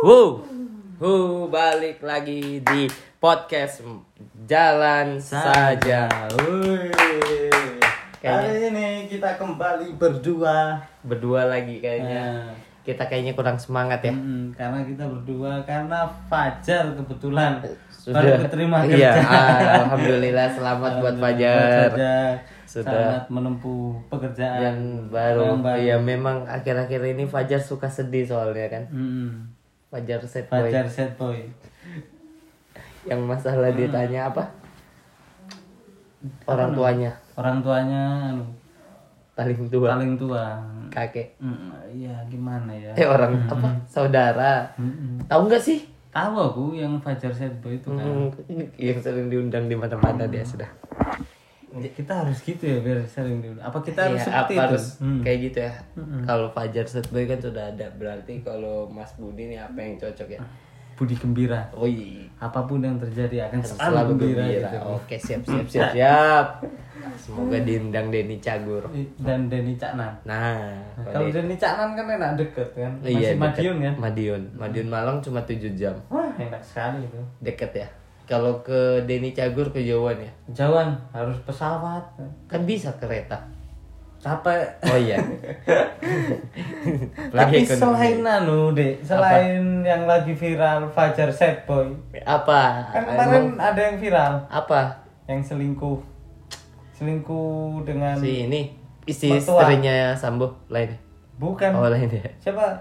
[0.00, 0.40] Wuh,
[0.96, 3.84] wuh, balik lagi di podcast
[4.42, 6.08] Jalan Saja.
[8.16, 10.80] Kali ini kita kembali berdua.
[11.02, 12.24] Berdua lagi kayaknya.
[12.42, 14.08] Nah, Kita kayaknya kurang semangat ya.
[14.10, 17.60] mm, karena kita berdua karena Fajar kebetulan
[17.90, 18.16] Sudah.
[18.16, 19.30] baru keterima Iya, kerja.
[19.84, 21.92] alhamdulillah selamat buat Fajar.
[21.92, 22.32] Fajar
[22.64, 22.88] Sudah.
[22.88, 24.78] sangat menempuh pekerjaan Yang
[25.12, 25.40] baru.
[25.44, 25.76] Yang baru.
[25.78, 28.84] Iya, memang akhir-akhir ini Fajar suka sedih soalnya kan.
[28.88, 29.59] Mm,
[29.90, 30.70] Fajar set boy.
[30.70, 31.38] Fajar set boy.
[33.02, 34.44] Yang masalah ditanya apa?
[36.46, 38.44] Orang tuanya Orang tuanya anu,
[39.32, 40.44] paling tua, paling tua.
[40.92, 41.32] kakek.
[41.40, 42.92] Mm, Iya, gimana ya?
[42.92, 43.72] Eh orang apa?
[43.88, 44.68] Saudara.
[44.76, 45.16] Mm-mm.
[45.24, 45.88] Tahu nggak sih?
[46.12, 48.04] Tahu aku yang Fajar set boy itu kan.
[48.04, 48.28] Hmm,
[48.76, 50.68] yang sering diundang di mana-mana dia sudah.
[51.70, 53.62] Kita harus gitu ya biar sering diundang.
[53.62, 54.60] Apa kita harus Iya, seperti apa itu?
[54.66, 55.20] harus Hmm.
[55.20, 55.72] kayak gitu ya.
[56.24, 60.40] Kalau Fajar Setboy kan sudah ada, berarti kalau Mas Budi nih apa yang cocok ya?
[60.92, 61.64] Budi gembira.
[61.72, 64.60] Oh iya, Apa pun yang terjadi akan selalu, selalu gembira, gembira.
[64.66, 64.78] gitu.
[64.90, 66.46] Oke, siap siap siap siap.
[67.16, 68.84] Semoga diundang Denny Cagur.
[69.16, 70.12] Dan Denny Caknan.
[70.24, 72.92] Nah, Kalau Denny Caknan kan enak deket kan.
[72.98, 73.40] Masih iya, deket.
[73.40, 73.94] Madiun kan.
[73.96, 75.96] Madiun, Madiun Malang cuma 7 jam.
[76.08, 77.20] Wah, enak sekali itu.
[77.40, 77.88] Deket ya.
[78.30, 80.30] Kalau ke Denny Cagur kejauhan ya.
[80.54, 81.98] Jauhan harus pesawat.
[82.46, 83.34] Kan bisa kereta.
[84.16, 84.60] Capek.
[84.84, 85.16] Oh iya.
[87.32, 87.66] Tapi ekonomi.
[87.66, 91.88] selain anu, Dek, selain yang lagi viral Fajar Set Boy.
[92.22, 92.84] apa?
[92.86, 94.80] Kan kemarin Emang ada yang viral apa?
[95.24, 95.96] yang selingkuh.
[96.92, 99.40] Selingkuh dengan Si ini Mertua.
[99.40, 100.92] istrinya Sambo lain.
[101.34, 102.20] bukan Oh lain ya.
[102.38, 102.76] siapa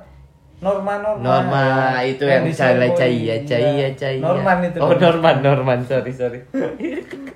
[0.59, 1.63] Norma Norma Norma
[2.02, 2.99] itu yang cahaya diselingkuhi.
[2.99, 3.89] cahaya cahaya Iya.
[3.93, 4.19] cahaya.
[4.21, 6.39] Norman itu Oh Norman Norman sorry sorry.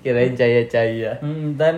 [0.00, 1.12] Kirain cahaya cahaya.
[1.18, 1.76] Hmm, dan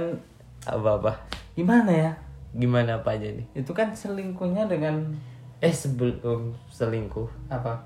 [0.62, 1.12] Apa apa?
[1.52, 2.10] gimana ya
[2.52, 3.46] Gimana apa aja nih?
[3.54, 5.14] itu kan selingkuhnya dengan
[5.56, 7.80] Eh sebelum selingkuh, apa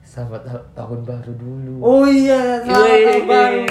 [0.00, 1.74] selamat ta- tahun baru dulu.
[1.78, 3.62] oh iya selamat Wih, tahun baru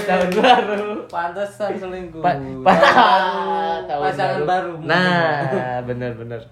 [0.00, 0.84] tahun baru.
[1.06, 3.44] pantesan selingkuh Pa- Tahun pa- baru,
[3.84, 6.42] tahun pasangan baru, Nah, bener-bener.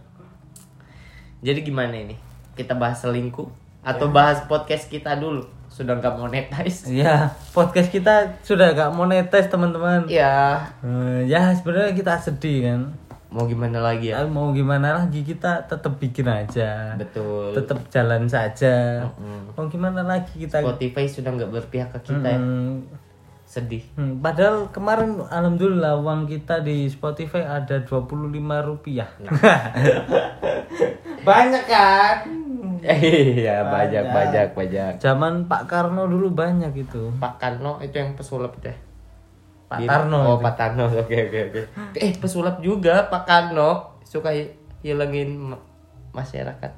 [1.39, 2.17] Jadi gimana ini?
[2.53, 3.47] Kita bahas selingkuh
[3.81, 5.47] atau bahas podcast kita dulu?
[5.69, 6.91] Sudah nggak monetize?
[6.91, 10.09] Iya, podcast kita sudah gak monetis teman-teman.
[10.11, 12.81] Ya, Eh, ya sebenarnya kita sedih kan.
[13.29, 14.19] mau gimana lagi ya?
[14.19, 16.97] Ya, mau gimana lagi kita tetap bikin aja.
[16.97, 17.53] Betul.
[17.53, 19.05] Tetap jalan saja.
[19.15, 19.53] Mm.
[19.53, 20.59] Mau gimana lagi kita?
[20.59, 22.41] Spotify sudah nggak berpihak ke kita ya.
[22.41, 22.89] Hmm,
[23.45, 23.85] Sedih.
[23.95, 28.25] hmm, padahal kemarin alhamdulillah uang kita di Spotify ada 25
[28.65, 29.09] rupiah.
[31.29, 32.17] Banyak kan?
[32.79, 34.93] Iya, banyak, banyak, banyak.
[34.97, 37.11] Zaman Pak Karno dulu banyak itu.
[37.13, 38.73] Pak Karno itu yang pesulap deh.
[39.67, 40.45] Pak Di- Tarno Oh, itu.
[40.47, 40.85] Pak Tarno.
[41.03, 41.63] Oke, oke, oke.
[41.95, 45.61] Eh, pesulap juga Pak Karno suka hi- hilangin ma-
[46.13, 46.73] masyarakat.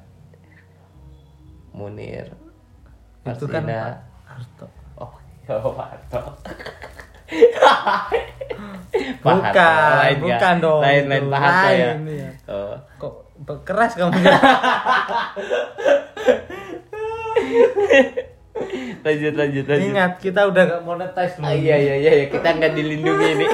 [1.71, 2.33] Munir.
[3.23, 3.63] Itu kan.
[3.63, 4.65] Pak Harto.
[4.97, 5.13] Oh,
[5.45, 6.21] ya Pak Harto.
[9.21, 10.19] Bukan, lain ya?
[10.19, 10.81] bukan dong.
[10.81, 11.91] Lain, lain Pak Harto ya.
[11.93, 12.29] Lain, iya.
[12.45, 12.73] Oh.
[12.97, 13.13] Kok
[13.63, 14.13] keras kamu
[19.01, 19.87] Lanjut, lanjut, lanjut.
[19.89, 22.25] Ingat kita udah gak monetize Ah, iya, iya, iya, iya.
[22.29, 23.47] kita nggak dilindungi ini.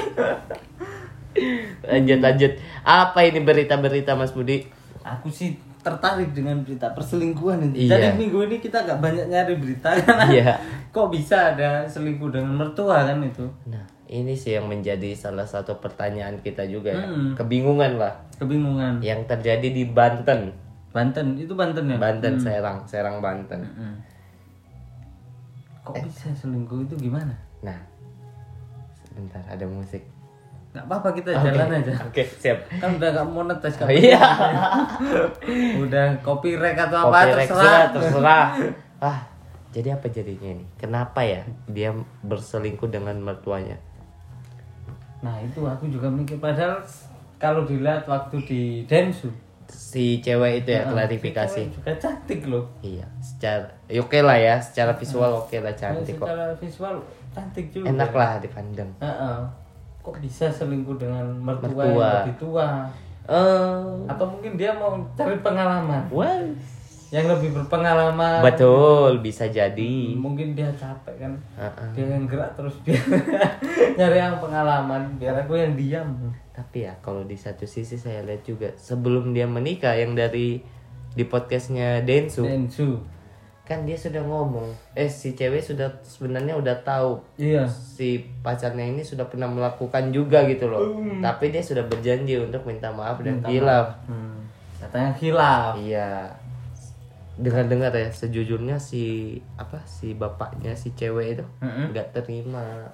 [1.87, 2.51] lanjut, lanjut.
[2.83, 4.67] Apa ini berita-berita Mas Budi?
[5.01, 7.87] Aku sih tertarik dengan berita perselingkuhan ini.
[7.87, 7.95] Iya.
[7.95, 10.53] Jadi minggu ini kita gak banyak nyari berita karena Iya.
[10.91, 13.47] kok bisa ada selingkuh dengan mertua kan itu.
[13.71, 17.05] Nah, ini sih yang menjadi salah satu pertanyaan kita juga ya.
[17.05, 17.35] Hmm.
[17.35, 18.99] Kebingungan lah Kebingungan.
[18.99, 20.55] yang terjadi di Banten.
[20.89, 21.97] Banten, itu Banten ya?
[21.97, 23.61] Banten, Serang, Serang Banten.
[23.61, 23.95] Hmm.
[25.83, 27.31] Kok bisa selingkuh itu gimana?
[27.59, 27.77] Nah,
[29.03, 30.03] sebentar ada musik.
[30.71, 31.93] Gak apa-apa kita Oke, jalan aja.
[32.03, 32.57] Oke, siap.
[32.77, 33.89] Kan udah gak monetize Oh, kan.
[33.89, 34.19] iya.
[35.83, 37.83] udah copyright atau apa Copyright terserah.
[37.91, 38.45] terserah.
[38.99, 39.19] Ah,
[39.71, 40.65] jadi apa jadinya ini?
[40.75, 41.91] Kenapa ya dia
[42.21, 43.77] berselingkuh dengan mertuanya?
[45.21, 46.77] Nah itu aku juga mikir padahal
[47.37, 49.29] kalau dilihat waktu di Densu
[49.67, 51.59] Si cewek itu ya klarifikasi.
[51.67, 52.63] cewek juga cantik loh.
[52.79, 56.23] Iya, secara ya oke lah ya, secara visual oke lah cantik kok.
[56.23, 56.95] Secara visual
[57.35, 57.91] cantik juga.
[57.91, 58.87] Enak lah dipandang.
[59.03, 59.37] Heeh.
[59.99, 61.83] Kok bisa selingkuh dengan mertua, Mertua.
[61.83, 62.67] yang lebih tua?
[63.27, 66.39] Eh, Atau mungkin dia mau cari pengalaman wah.
[67.09, 68.41] Yang lebih berpengalaman.
[68.41, 70.11] Betul, bisa jadi.
[70.13, 71.33] Mungkin dia capek kan.
[71.55, 71.89] Heeh.
[71.93, 72.99] Dia yang gerak terus dia
[73.97, 75.15] nyari yang pengalaman.
[75.15, 76.09] Biar aku yang diam.
[76.49, 80.59] Tapi ya kalau di satu sisi saya lihat juga sebelum dia menikah yang dari
[81.09, 83.01] di podcastnya Densu Densu.
[83.63, 84.63] kan dia sudah ngomong
[84.93, 87.65] eh si cewek sudah sebenarnya udah tahu Iya.
[87.65, 92.87] si pacarnya ini sudah pernah melakukan juga gitu loh tapi dia sudah berjanji untuk minta
[92.89, 94.45] maaf dan hilaf Hmm.
[94.77, 95.73] Katanya hilaf.
[95.75, 96.29] iya
[97.37, 102.89] dengar-dengar ya sejujurnya si apa si bapaknya si cewek itu nggak terima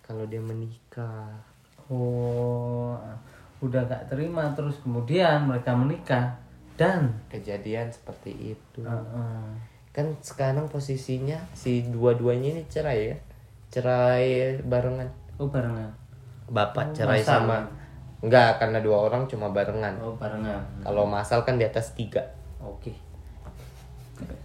[0.00, 1.26] kalau dia menikah
[1.90, 2.96] Oh,
[3.60, 6.32] udah gak terima terus kemudian mereka menikah
[6.72, 9.44] dan kejadian seperti itu Heeh.
[9.92, 13.16] kan sekarang posisinya si dua-duanya ini cerai ya
[13.68, 15.04] cerai barengan
[15.36, 15.90] oh barengan.
[16.48, 17.44] bapak cerai masal.
[17.44, 17.58] sama
[18.18, 20.62] enggak karena dua orang cuma barengan Oh barengan.
[20.80, 22.24] kalau masal kan di atas tiga
[22.56, 22.94] Oke.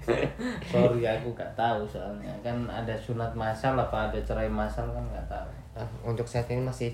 [0.71, 2.31] Sorry aku gak tahu soalnya.
[2.41, 5.49] Kan ada sunat masal apa ada cerai masal kan gak tahu.
[5.77, 6.91] Ah, untuk saat ini masih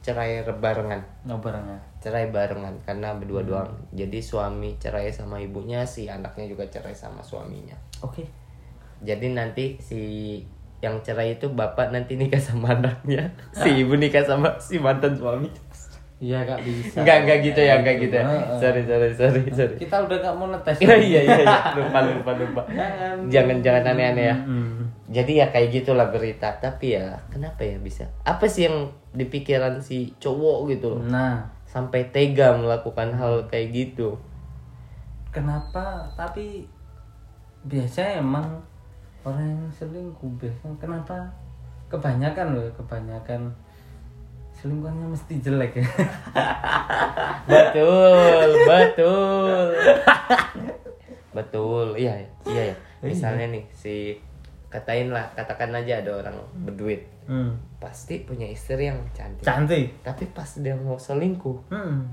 [0.00, 1.76] cerai barengan Oh barengan.
[2.00, 3.68] cerai barengan karena berdua doang.
[3.92, 7.76] Jadi suami cerai sama ibunya si anaknya juga cerai sama suaminya.
[8.00, 8.24] Oke.
[9.00, 10.00] jadi nanti si
[10.80, 13.28] yang cerai itu bapak nanti nikah sama anaknya.
[13.56, 15.48] Si ibu nikah sama si mantan suami
[16.20, 17.00] Iya gak bisa.
[17.00, 18.24] enggak enggak gitu ya enggak gitu ya.
[18.60, 19.74] Sorry sorry sorry sorry.
[19.80, 20.76] Kita udah gak mau netes.
[20.84, 21.58] iya iya iya iya.
[21.80, 22.62] lupa lupa lupa.
[22.68, 23.16] Jangan.
[23.32, 24.36] jangan jangan aneh-aneh ya.
[25.10, 26.60] Jadi ya kayak gitulah berita.
[26.60, 28.04] Tapi ya kenapa ya bisa?
[28.28, 31.00] Apa sih yang di pikiran si cowok gitu?
[31.00, 34.20] Loh Nah, sampai tega melakukan hal kayak gitu.
[35.32, 36.04] Kenapa?
[36.20, 36.68] Tapi
[37.64, 38.60] biasanya emang
[39.24, 41.16] orang yang selingkuh biasanya kenapa?
[41.88, 43.50] Kebanyakan loh, kebanyakan
[44.60, 45.86] selingkuhannya mesti jelek ya.
[47.50, 49.66] betul betul
[51.30, 54.18] betul iya ya, iya ya misalnya nih si
[54.68, 57.54] katain lah katakan aja ada orang berduit Hmm.
[57.78, 60.02] pasti punya istri yang cantik Cantik.
[60.02, 62.10] tapi pas dia mau selingkuh Hmm.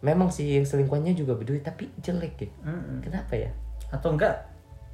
[0.00, 3.00] memang si yang selingkuhannya juga berduit tapi jelek ya Hmm.
[3.00, 3.52] kenapa ya
[3.92, 4.32] Atau enggak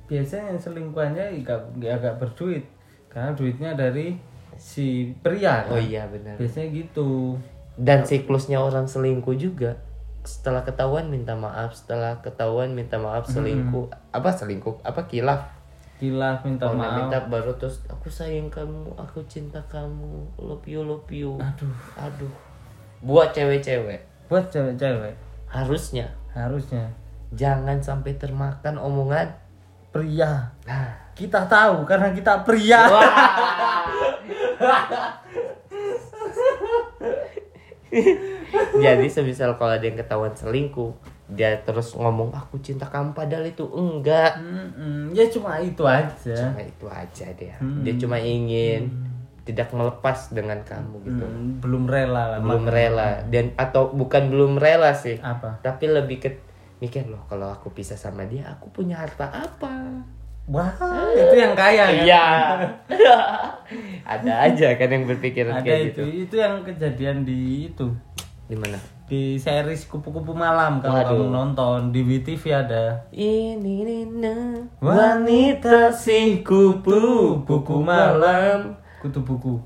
[0.05, 2.67] biasanya yang selingkuhannya agak agak berduit
[3.07, 4.19] karena duitnya dari
[4.61, 5.73] si pria kan?
[5.73, 6.37] oh iya benar.
[6.37, 7.41] Biasanya gitu.
[7.81, 9.81] Dan siklusnya orang selingkuh juga
[10.21, 14.85] setelah ketahuan minta maaf setelah ketahuan minta maaf selingkuh apa selingkuh?
[14.85, 15.49] Apa kilaf?
[15.97, 16.97] Kilaf minta Kalau maaf.
[17.01, 21.41] minta baru terus aku sayang kamu aku cinta kamu love you love you.
[21.41, 21.73] Aduh.
[21.97, 22.33] Aduh.
[23.01, 24.29] Buat cewek-cewek.
[24.29, 25.17] Buat cewek-cewek?
[25.49, 26.13] Harusnya.
[26.37, 26.93] Harusnya.
[27.33, 29.33] Jangan sampai termakan omongan
[29.89, 30.53] pria.
[30.69, 31.09] Nah.
[31.17, 32.81] Kita tahu karena kita pria
[38.85, 40.95] jadi semisal kalau ada yang ketahuan selingkuh
[41.31, 44.35] dia terus ngomong aku cinta kamu padahal itu enggak.
[44.43, 45.15] Mm-mm.
[45.15, 46.35] ya cuma itu aja.
[46.35, 47.55] Cuma itu aja dia.
[47.59, 48.91] Dia cuma ingin
[49.47, 51.25] tidak melepas dengan kamu gitu.
[51.27, 53.23] Mm, belum rela lah belum rela.
[53.31, 55.23] Dan atau bukan belum rela sih.
[55.23, 55.63] Apa?
[55.63, 56.31] Tapi lebih ke
[56.81, 60.01] mikir loh kalau aku pisah sama dia aku punya harta apa
[60.49, 60.73] wah
[61.13, 62.05] itu yang kaya kan?
[62.07, 62.25] iya.
[64.17, 66.03] Ada aja kan yang berpikiran ada kayak itu.
[66.03, 66.03] gitu.
[66.27, 67.87] Itu yang kejadian di itu.
[68.51, 68.75] Di mana?
[69.07, 71.09] Di series kupu-kupu malam kalau Waduh.
[71.15, 71.79] kamu nonton.
[71.95, 73.07] Di WTV ada.
[73.15, 78.75] Ini Nina Wanita si kupu buku malam.
[79.01, 79.63] Kutu buku.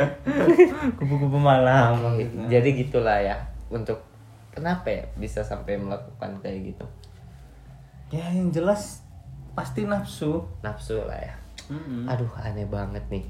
[0.98, 2.00] Kupu-kupu malam.
[2.48, 3.36] Jadi gitulah ya.
[3.68, 4.00] Untuk
[4.54, 6.86] kenapa ya bisa sampai melakukan kayak gitu?
[8.14, 9.03] Ya yang jelas
[9.54, 10.42] pasti nafsu.
[10.60, 11.34] Nafsu lah ya.
[11.64, 12.04] Mm-mm.
[12.04, 13.24] aduh aneh banget nih.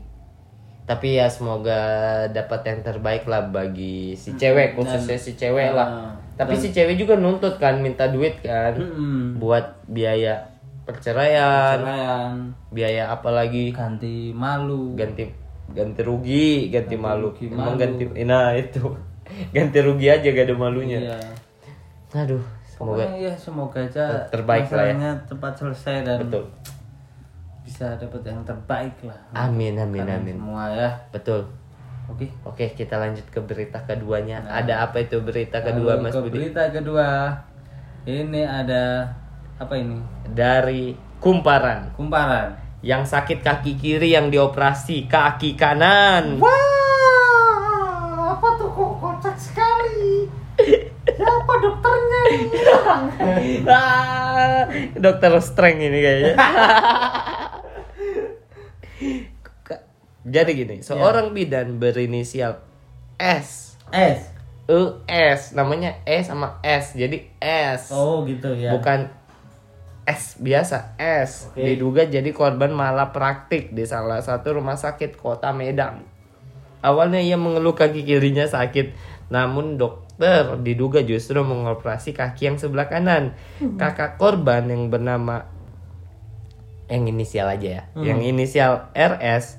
[0.84, 1.80] Tapi ya semoga
[2.28, 5.86] dapat yang terbaik lah bagi si cewek khususnya si cewek lah.
[5.88, 9.38] Ah, tapi si cewek juga nuntut kan minta duit kan Mm-mm.
[9.38, 10.50] buat biaya
[10.84, 12.34] perceraian Perceraian,
[12.68, 13.72] biaya apa lagi?
[13.72, 14.92] Ganti malu.
[14.98, 15.24] Ganti
[15.72, 17.32] ganti rugi ganti, malu.
[17.32, 17.80] rugi, emang malu.
[17.80, 18.82] ganti nah itu.
[19.56, 21.00] Ganti rugi aja gak ada malunya.
[21.00, 21.18] Iya.
[22.14, 25.12] aduh semoga Pokoknya ya semoga aja terbaik lah ya.
[25.24, 26.44] cepat selesai dan betul
[27.62, 29.16] bisa dapat yang terbaik lah.
[29.32, 30.90] amin amin amin Semua ya.
[31.08, 31.46] betul
[32.04, 32.28] Oke.
[32.44, 36.68] oke kita lanjut ke berita keduanya ada apa itu berita kedua mas ke Budi berita
[36.68, 37.32] kedua.
[38.04, 39.08] Ini ada
[39.56, 39.96] apa ini?
[40.28, 42.52] dari kumparan Kumparan.
[42.80, 46.52] yang sakit kaki kiri yang dioperasi kaki kanan Wah,
[48.30, 50.28] apa tuh kok kocak sekali?
[51.06, 52.58] Siapa dokternya ini?
[53.70, 56.34] Ah, dokter strength ini kayaknya
[60.24, 62.64] jadi gini seorang bidan berinisial
[63.20, 64.32] S S.
[64.64, 68.72] US namanya E sama S jadi S Oh gitu ya.
[68.72, 69.12] bukan
[70.08, 71.60] S biasa S Oke.
[71.60, 76.00] diduga jadi korban malah praktik di salah satu rumah sakit kota Medan
[76.80, 78.96] awalnya ia mengeluh kaki kirinya sakit
[79.28, 79.76] namun
[80.14, 83.34] dokter diduga justru mengoperasi kaki yang sebelah kanan.
[83.58, 85.50] Kakak korban yang bernama
[86.84, 89.56] yang inisial aja ya yang inisial RS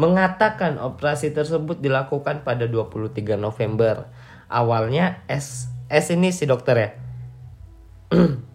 [0.00, 4.08] mengatakan operasi tersebut dilakukan pada 23 November.
[4.48, 6.90] Awalnya S S ini si dokter ya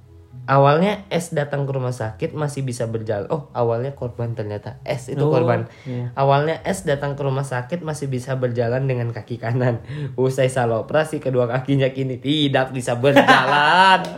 [0.52, 3.24] Awalnya S datang ke rumah sakit masih bisa berjalan.
[3.32, 5.72] Oh, awalnya korban ternyata S itu Oh, korban.
[5.88, 6.12] iya.
[6.12, 9.80] Awalnya S datang ke rumah sakit masih bisa berjalan dengan kaki kanan.
[10.20, 14.04] Usai salah operasi kedua kakinya kini tidak bisa berjalan.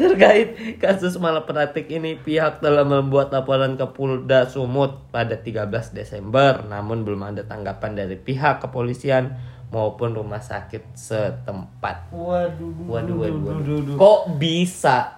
[0.00, 7.04] Terkait kasus malapraktik ini, pihak telah membuat laporan ke Polda Sumut pada 13 Desember, namun
[7.04, 9.36] belum ada tanggapan dari pihak kepolisian
[9.70, 12.10] maupun rumah sakit setempat.
[12.10, 13.62] Waduh, Waduh, waduh, waduh.
[13.62, 13.96] duh, duh.
[13.96, 15.14] Kok bisa?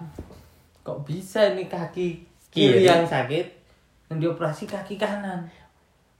[0.82, 2.08] Kok bisa ini kaki
[2.48, 2.84] kiri Kiri.
[2.84, 3.46] yang sakit
[4.08, 5.48] yang dioperasi kaki kanan?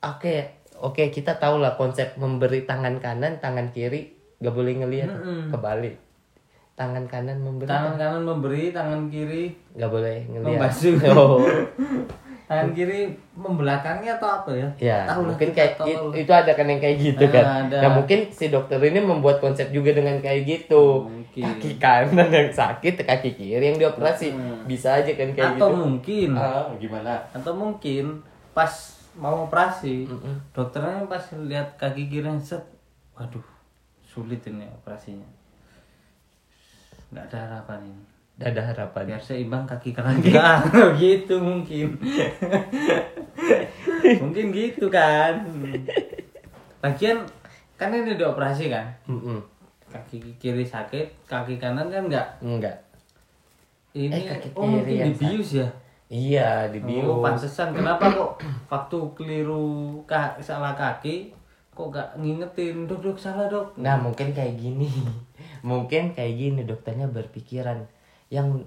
[0.00, 5.50] Oke, oke kita tahu lah konsep memberi tangan kanan, tangan kiri gak boleh ngelihat Mm-mm.
[5.50, 6.00] kebalik.
[6.72, 10.58] Tangan kanan memberi, Tangan kanan memberi, tangan kiri gak boleh ngelihat.
[10.58, 10.96] Membasuh.
[11.12, 11.38] Oh.
[12.52, 13.00] tangan kiri
[13.32, 14.68] membelakangi atau apa ya?
[14.76, 17.44] Ya, Tahu mungkin kita kayak it- itu ada kan yang kayak gitu Ah, kan.
[17.64, 17.76] ada.
[17.80, 21.08] Nah, mungkin si dokter ini membuat konsep juga dengan kayak gitu.
[21.08, 21.44] Mungkin.
[21.48, 24.28] Kaki kanan yang sakit, kaki kiri yang dioperasi.
[24.30, 24.62] Hmm.
[24.62, 25.80] Bisa aja kan kayak atau gitu.
[25.80, 27.16] mungkin Ah, gimana?
[27.32, 28.20] atau mungkin
[28.52, 28.68] pas
[29.12, 30.36] mau operasi Mm-mm.
[30.52, 32.60] dokternya pas lihat kaki kiri yang set
[33.12, 33.44] waduh
[34.02, 35.24] sulit ini operasinya
[37.08, 38.04] nggak ada harapan ini
[38.42, 39.14] ada harapan.
[39.14, 40.18] biar seimbang kaki kanan
[41.00, 41.94] gitu mungkin.
[44.22, 45.46] Mungkin gitu kan.
[46.82, 47.22] Lagian
[47.78, 48.86] kan ini dioperasi kan?
[49.06, 49.38] Mm-mm.
[49.92, 52.72] kaki kiri sakit kaki kanan kan enggak Enggak.
[53.92, 55.68] ini Eh, kaki oh kiri mungkin yang dibius ya?
[56.08, 57.04] Iya, dibius.
[57.04, 57.76] Oh, pantesan.
[57.76, 58.40] Kenapa kok
[58.72, 61.28] waktu keliru ka salah kaki
[61.72, 63.76] kok gak ngingetin dok dok salah dok.
[63.76, 64.88] Nah mungkin kayak gini.
[65.68, 67.86] Mungkin kayak gini dokternya berpikiran
[68.32, 68.64] Yang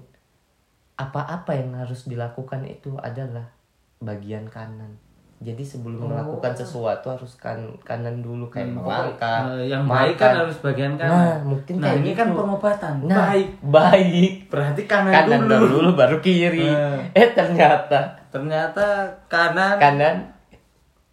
[0.96, 3.50] apa-apa yang harus dilakukan itu adalah
[3.98, 4.96] bagian kanan.
[5.36, 6.08] Jadi sebelum Oh.
[6.08, 10.40] melakukan sesuatu harus kan kanan dulu kayak Hmm, melangkah eh, yang baik kan makan.
[10.40, 11.12] harus bagian kanan.
[11.12, 12.16] Nah mungkin nah kayak ini gitu.
[12.16, 12.94] kan pengobatan.
[13.04, 13.48] Nah baik.
[13.60, 14.32] baik.
[14.48, 15.66] Berarti kanan, Kanan dulu.
[15.68, 15.90] dulu.
[15.92, 16.64] baru kiri.
[16.64, 16.98] Eh.
[17.12, 18.00] Eh ternyata.
[18.30, 18.86] Ternyata
[19.26, 19.76] kanan.
[19.76, 20.16] Kanan.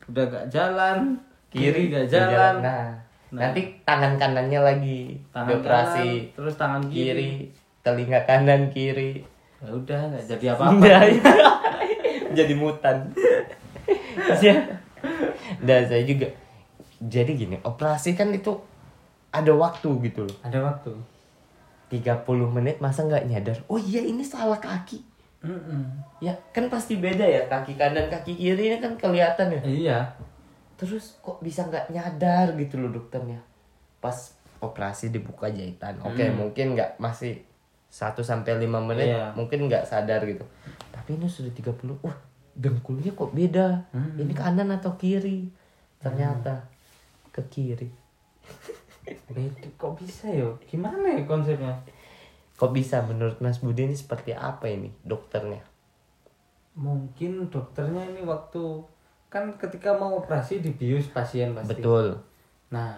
[0.05, 1.19] Udah gak jalan.
[1.49, 2.63] Kiri gak jalan.
[2.63, 2.95] Nah,
[3.29, 3.41] Nah.
[3.43, 6.07] nanti tangan kanannya lagi tangan dioperasi.
[6.23, 7.29] kanan, terus tangan kiri, kiri
[7.83, 9.21] telinga kanan kiri.
[9.59, 10.83] Ya udah nggak jadi apa-apa.
[12.33, 13.13] Nah, jadi mutan.
[14.41, 14.81] Ya
[15.61, 16.31] dan saya juga
[16.97, 18.57] jadi gini operasi kan itu
[19.29, 20.37] ada waktu gitu loh.
[20.41, 20.93] Ada waktu.
[21.93, 23.57] 30 menit masa nggak nyadar?
[23.69, 25.13] Oh iya ini salah kaki.
[25.43, 25.83] Mm-mm.
[26.23, 29.61] ya kan pasti beda ya kaki kanan kaki kiri ini kan kelihatan ya.
[29.61, 29.99] Iya.
[30.79, 33.43] Terus kok bisa nggak nyadar gitu loh dokternya?
[33.99, 35.99] Pas operasi dibuka jahitan.
[36.01, 36.39] Oke Hmm.
[36.39, 37.43] mungkin nggak masih
[37.93, 39.29] 1 sampai 5 menit Iya.
[39.37, 40.41] mungkin nggak sadar gitu.
[40.89, 42.17] Tapi ini sudah 30 wah
[42.57, 43.85] dengkulnya kok beda?
[43.93, 44.17] Hmm.
[44.17, 45.45] ini kanan atau kiri?
[46.01, 46.65] Ternyata
[47.29, 47.89] ke kiri.
[49.29, 49.67] Beda.
[49.77, 50.47] kok bisa ya?
[50.63, 51.75] Gimana ya konsepnya?
[52.55, 53.03] Kok bisa?
[53.03, 55.59] Menurut Mas Budi ini seperti apa ini dokternya?
[56.73, 58.61] Mungkin dokternya ini waktu
[59.27, 61.77] kan ketika mau operasi dibius pasien pasti.
[61.77, 62.17] Betul.
[62.69, 62.97] Nah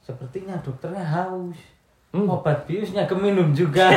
[0.00, 1.58] sepertinya dokternya haus
[2.08, 2.24] Hmm.
[2.24, 3.84] obat biusnya keminum juga.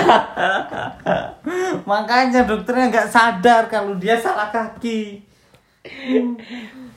[1.89, 5.23] Makanya dokternya nggak sadar kalau dia salah kaki.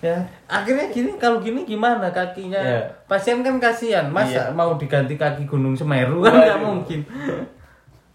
[0.03, 0.19] Ya.
[0.45, 2.61] Akhirnya gini kalau gini gimana kakinya?
[2.61, 2.83] Ya.
[3.07, 4.53] pasien kan kasihan masa Iya.
[4.53, 6.21] mau diganti kaki gunung semeru?
[6.21, 7.01] Kan nggak mungkin.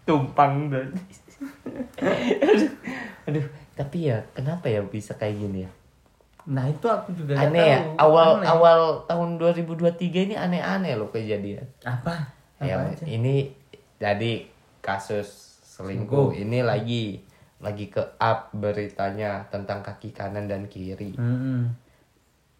[0.04, 0.92] Tumpang dan
[2.44, 2.70] aduh,
[3.24, 5.70] aduh tapi ya kenapa ya bisa kayak gini ya?
[6.46, 7.96] Nah itu aku juga aneh ya tahu.
[7.96, 8.46] awal Aneh.
[8.48, 9.96] awal tahun 2023
[10.28, 11.64] ini aneh-aneh loh kejadian.
[11.80, 12.28] Apa
[12.62, 13.04] ya aja?
[13.04, 13.52] ini
[13.96, 14.32] jadi
[14.80, 15.28] kasus
[15.62, 16.40] selingkuh Selingkuh.
[16.40, 17.04] ini lagi
[17.58, 21.68] lagi ke up beritanya tentang kaki kanan dan kiri Mm-mm.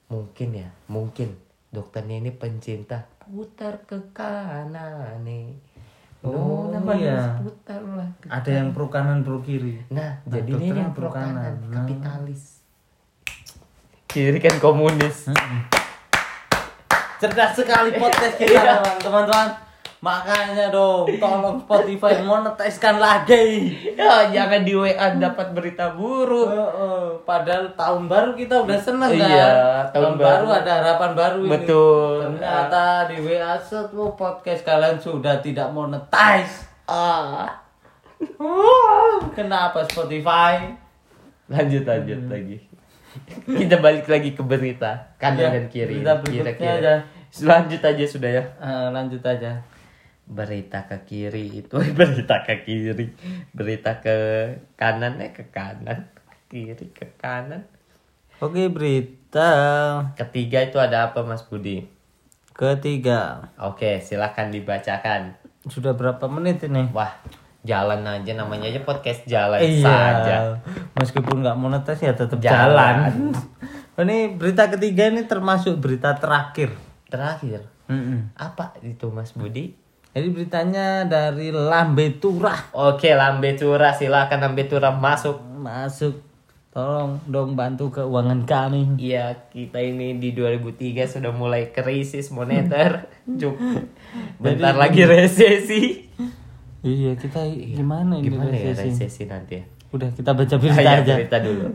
[0.07, 1.33] mungkin ya mungkin
[1.69, 5.53] dokternya ini pencinta putar ke kanan nih
[6.21, 7.41] Oh, namanya iya.
[7.41, 10.93] putar lah ke ada yang pro kanan pro kiri Nah, Nah, jadi ini dokternya yang
[10.93, 11.55] pro pro kanan, kanan.
[11.63, 11.75] Nah.
[11.79, 12.43] kapitalis.
[14.05, 15.33] Kiri kan komunis.
[17.17, 18.75] cerdas sekali podcast kita Iya.
[18.99, 19.49] teman-teman
[20.01, 26.49] makanya dong tolong Spotify monetiskan lagi ya, jangan di WA dapat berita buruk.
[27.23, 29.51] Padahal tahun baru kita udah seneng kan Iya,
[29.93, 30.45] tahun tahun, baru.
[30.47, 30.59] baru.
[30.59, 31.53] ada harapan baru ini.
[31.53, 32.13] Betul.
[32.23, 37.61] ternyata di WA setu podcast kalian sudah tidak monetize Ah.
[39.31, 40.75] kenapa Spotify
[41.47, 42.57] Lanjut lanjut lagi.
[43.45, 45.99] Kita balik lagi ke berita kanan Iya, dan kiri.
[45.99, 46.79] berita Kira-kira.
[46.79, 46.95] aja.
[47.43, 48.45] Lanjut aja sudah ya.
[48.57, 49.59] Eh, lanjut aja
[50.31, 53.11] Berita ke kiri itu berita ke kiri.
[53.51, 54.15] Berita ke
[54.75, 56.07] kanan eh ke kanan.
[56.47, 57.67] Kiri ke kanan.
[58.39, 59.51] oke berita
[60.15, 61.85] Ketiga itu ada apa Mas Budi?
[62.51, 65.33] ketiga Oke, silakan dibacakan.
[65.63, 66.89] Sudah berapa menit ini?
[66.91, 67.09] Wah,
[67.61, 69.81] jalan aja namanya aja podcast jalan Iya.
[69.83, 70.37] saja.
[70.95, 73.33] Meskipun nggak monetis ya tetap Jalan.
[73.33, 73.33] jalan.
[74.03, 76.73] ini berita ketiga ini termasuk berita terakhir.
[77.07, 78.33] Terakhir, Mm-mm.
[78.35, 79.75] apa itu Mas Budi?
[80.11, 85.39] Jadi beritanya dari Lambe Turah Oke, Lambe Tura silakan Lambe Tura masuk.
[85.55, 86.19] masuk.
[86.71, 88.95] Tolong dong bantu keuangan kami.
[88.95, 90.71] Iya, kita ini di 2003
[91.05, 93.07] sudah mulai krisis moneter.
[93.41, 93.59] Juk.
[94.39, 96.07] Bentar lagi resesi.
[96.81, 99.03] Iya kita gimana ini Gimana ya resesi?
[99.03, 99.65] resesi nanti ya?
[99.91, 101.15] Udah kita baca berita Ayo, aja.
[101.19, 101.67] berita dulu.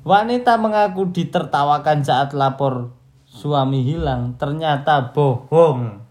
[0.00, 6.09] Wanita mengaku ditertawakan saat lapor suami hilang, ternyata bohong.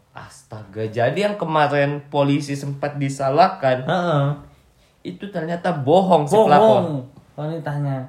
[0.50, 4.26] Astaga, jadi yang kemarin polisi sempat disalahkan Heeh.
[5.06, 6.58] itu ternyata bohong si pelapor.
[6.58, 7.06] Bohong
[7.38, 8.02] wanitanya.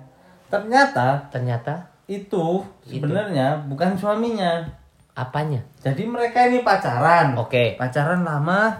[0.49, 4.65] Ternyata Ternyata itu sebenarnya bukan suaminya.
[5.13, 5.61] apanya?
[5.85, 7.37] Jadi mereka ini pacaran.
[7.37, 7.77] Oke.
[7.77, 8.73] Pacaran lama.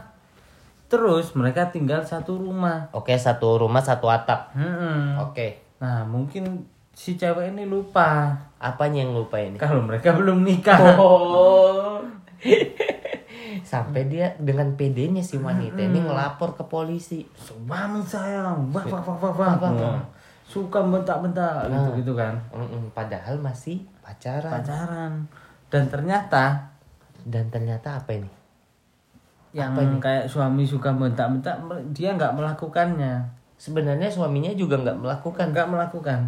[0.89, 2.89] Terus mereka tinggal satu rumah.
[2.97, 4.57] Oke, satu rumah satu atap.
[4.57, 5.21] Hmm.
[5.21, 5.61] Oke.
[5.85, 6.65] Nah, mungkin
[6.97, 9.61] si cewek ini lupa Apanya yang lupa ini?
[9.61, 10.97] kalau mereka belum nikah.
[10.97, 12.00] Oh.
[13.71, 17.23] Sampai dia dengan PD-nya si wanita ini ngelapor ke polisi.
[17.39, 19.71] Suami saya, wah wah wah wah wah.
[19.71, 20.03] Wah.
[20.43, 22.35] Suka bentak-bentak gitu gitu kan.
[22.91, 24.59] Padahal masih pacaran.
[24.59, 25.13] Pacaran.
[25.71, 26.67] Dan ternyata
[27.23, 28.41] Dan ternyata apa ini?
[29.51, 31.59] yang kayak suami suka bentak-bentak
[31.95, 33.23] dia nggak melakukannya.
[33.55, 35.47] Sebenarnya suaminya juga nggak melakukan.
[35.55, 36.21] Nggak melakukan.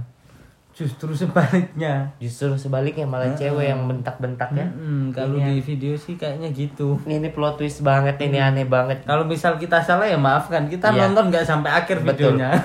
[0.72, 2.08] Justru sebaliknya.
[2.16, 4.64] Justru sebaliknya malah cewek yang bentak-bentak ya.
[4.64, 6.96] Mm, kalau di video sih kayaknya gitu.
[7.04, 9.04] Ini plot twist banget ini aneh banget.
[9.04, 10.64] Kalau misal kita salah ya maafkan.
[10.66, 11.06] Kita Iya.
[11.06, 12.40] nonton nggak sampai akhir Betul.
[12.40, 12.56] videonya.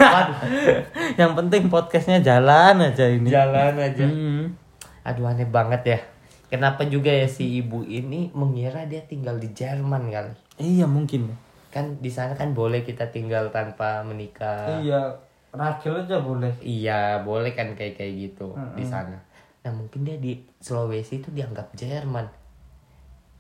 [1.20, 3.28] Yang penting podcastnya jalan aja ini.
[3.28, 4.06] Jalan aja.
[4.08, 4.56] Hmm.
[5.04, 6.00] Aduh aneh banget ya.
[6.48, 10.32] Kenapa juga ya si ibu ini mengira dia tinggal di Jerman kali?
[10.56, 11.28] Iya mungkin.
[11.68, 14.80] Kan di sana kan boleh kita tinggal tanpa menikah.
[14.80, 15.12] Iya,
[15.52, 16.54] ragil aja boleh.
[16.60, 19.18] Iya, boleh kan kayak kayak gitu di sana.
[19.64, 22.28] Nah, mungkin dia di Sulawesi itu dianggap Jerman.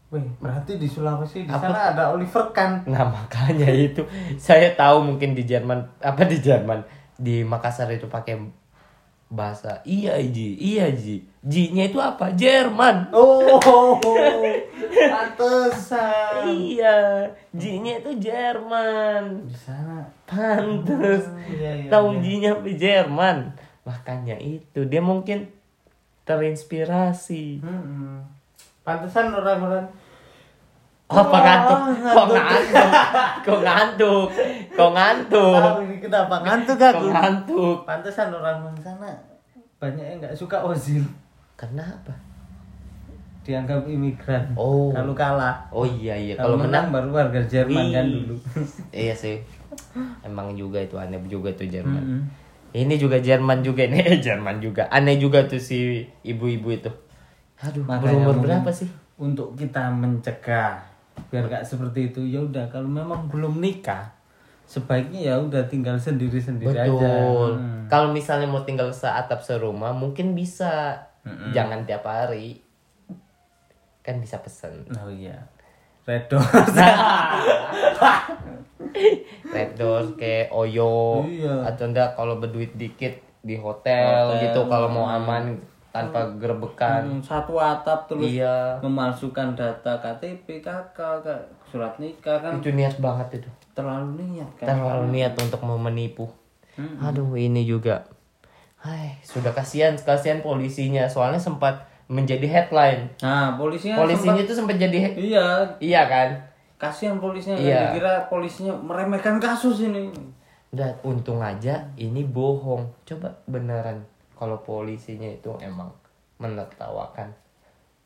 [0.07, 2.83] Wih, berarti di Sulawesi di sana ada Oliver kan?
[2.87, 4.03] Nah, makanya itu
[4.39, 6.83] saya tahu mungkin di Jerman apa di Jerman
[7.17, 8.39] di Makassar itu pakai
[9.27, 11.27] bahasa iya Ji, iya Ji.
[11.47, 12.35] Ji-nya itu apa?
[12.35, 13.07] Jerman.
[13.15, 13.55] Oh,
[14.91, 16.43] pantesan.
[16.51, 17.23] Iya,
[17.55, 19.47] Ji-nya itu Jerman.
[19.47, 20.03] Di sana.
[20.27, 21.31] Pantes.
[21.47, 23.37] Iya, iya, Tahu Ji-nya apa Jerman.
[23.87, 25.47] Makanya itu dia mungkin
[26.27, 27.63] terinspirasi.
[27.63, 28.27] Hmm.
[28.83, 29.87] Pantesan orang-orang
[31.07, 31.79] Apa Wah, ngantuk?
[32.03, 32.91] Kok ngantuk.
[33.47, 34.27] Kok ngantuk?
[34.75, 35.63] Kok ngantuk?
[35.87, 36.99] ini kenapa ngantuk aku.
[36.99, 37.77] Kok ngantuk?
[37.87, 39.07] Pantesan orang sana
[39.79, 41.07] banyak yang nggak suka Ozil.
[41.55, 42.11] Kenapa?
[43.47, 44.51] Dianggap imigran.
[44.59, 44.91] Oh.
[44.91, 45.63] Kalau kalah.
[45.71, 47.95] Oh iya iya Kalau menang menang baru warga Jerman Wih.
[47.95, 48.35] kan dulu.
[49.07, 49.39] iya sih.
[50.27, 52.03] Emang juga itu aneh juga tuh Jerman.
[52.03, 52.21] Mm-mm.
[52.75, 54.91] Ini juga Jerman juga eh, Jerman juga.
[54.91, 56.91] Aneh juga tuh si ibu-ibu itu.
[57.63, 58.91] Aduh, Makanya berumur berapa sih?
[59.15, 60.96] Untuk kita mencegah
[61.29, 64.17] biar nggak seperti itu ya udah kalau memang belum nikah
[64.67, 66.91] sebaiknya ya udah tinggal sendiri-sendiri aja.
[66.91, 67.51] Betul.
[67.55, 67.87] Hmm.
[67.87, 70.99] Kalau misalnya mau tinggal seatap serumah mungkin bisa.
[71.51, 72.59] Jangan tiap hari.
[74.03, 74.87] Kan bisa pesen.
[74.95, 75.35] Oh iya.
[76.07, 76.39] Red Door.
[79.55, 79.75] Red
[80.15, 81.67] kayak Oyo Iya.
[81.67, 83.11] atau enggak kalau berduit dikit
[83.43, 84.51] di hotel, Hotel.
[84.51, 85.55] gitu kalau mau aman
[85.99, 87.01] tanpa gerebekan.
[87.03, 88.77] Hmm, satu atap terus Iya.
[88.79, 93.49] memalsukan data KTP, KK, Kak, surat nikah kan Itu niat banget itu.
[93.73, 94.67] terlalu niat kan.
[94.69, 96.25] Terlalu niat untuk mau menipu.
[96.99, 98.05] Aduh, ini juga.
[98.77, 103.09] Hai, sudah kasihan kasihan polisinya soalnya sempat menjadi headline.
[103.19, 106.29] Nah, polisinya Polisinya sempat- itu sempat jadi iya, iya kan?
[106.77, 107.91] kasihan polisinya Iya.
[107.91, 110.13] dikira polisinya meremehkan kasus ini.
[110.67, 112.85] Dan untung aja ini bohong.
[113.03, 114.05] Coba beneran
[114.37, 115.89] kalau polisinya itu emang
[116.37, 117.33] menertawakan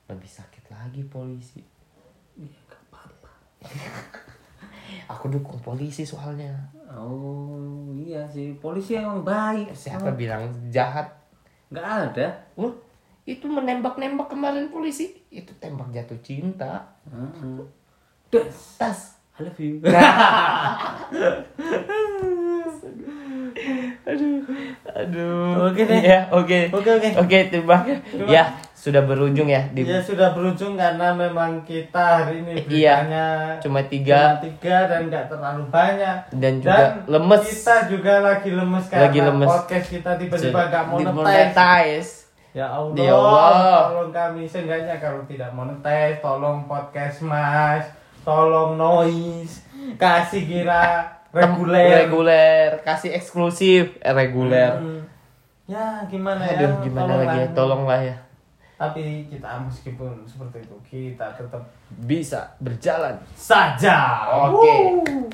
[0.07, 1.59] lebih sakit lagi polisi.
[5.11, 6.55] Aku dukung polisi soalnya.
[6.91, 8.55] Oh, iya sih.
[8.59, 9.75] Polisi emang baik.
[9.75, 11.07] Siapa bilang jahat?
[11.71, 12.27] Nggak ada.
[12.55, 12.73] Wah,
[13.27, 15.23] itu menembak-nembak kemarin polisi.
[15.31, 16.95] Itu tembak jatuh cinta.
[17.07, 17.59] Heeh.
[18.31, 19.19] Des, Tas.
[19.39, 19.81] I love you.
[24.03, 25.69] Aduh.
[25.69, 26.01] Oke deh.
[26.01, 26.69] Ya, oke.
[26.71, 27.09] Oke, oke.
[27.17, 27.77] Oke, terima
[28.25, 33.05] Ya, sudah berujung ya di Ya sudah berujung karena memang kita hari ini Iya.
[33.05, 33.25] beritanya
[33.61, 37.41] cuma tiga cuma tiga dan nggak terlalu banyak Dan juga lemes.
[37.45, 39.49] Kita juga lagi lemes karena Lagi lemes.
[39.51, 41.13] podcast kita tiba-tiba nggak monetize.
[41.13, 42.11] monetize.
[42.51, 43.79] Ya Allah, Ya Allah.
[43.87, 47.85] tolong kami seenggaknya kalau tidak monetize, tolong podcast Mas
[48.21, 49.61] tolong noise
[49.95, 51.87] kasih kira reguler.
[52.01, 52.69] reguler.
[52.81, 53.95] Kasih eksklusif.
[53.97, 54.75] Eh, reguler.
[54.75, 55.01] Hmm.
[55.65, 56.59] ya gimana ya?
[56.59, 57.25] Aduh gimana Tolonglah.
[57.25, 57.47] lagi ya?
[57.51, 58.01] Tolonglah.
[58.01, 58.17] Ya.
[58.75, 61.63] Tapi kita meskipun seperti itu kita tetap
[62.01, 63.15] bisa berjalan.
[63.31, 63.97] saja.
[64.49, 64.57] Oke.
[64.57, 65.29] Wuh.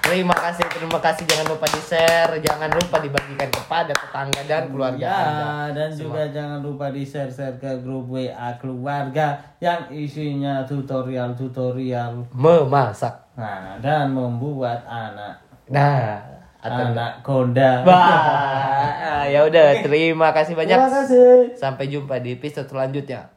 [0.00, 1.24] terima kasih terima kasih.
[1.24, 5.72] Jangan lupa di share jangan lupa dibagikan kepada tetangga dan keluarga Ya, anda.
[5.72, 9.26] dan juga jangan lupa di share-share ke grup WA keluarga
[9.58, 12.28] yang isinya tutorial-tutorial.
[12.30, 16.22] memasak Nah, dan membuat anak nah
[16.64, 17.84] atau anak konda.
[17.84, 21.58] Wah, ya udah terima kasih banyak Terima kasih.
[21.60, 23.33] sampai jumpa di episode selanjutnya.